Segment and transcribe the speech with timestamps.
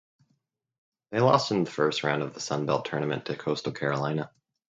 [1.11, 4.31] They lost in the first round of the Sun Belt Tournament to Coastal Carolina.